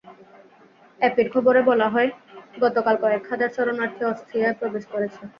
[1.01, 2.09] এপির খবরে বলা হয়,
[2.61, 5.21] গতকাল কয়েক হাজার শরণার্থী অস্ট্রিয়ায় প্রবেশ করেছে।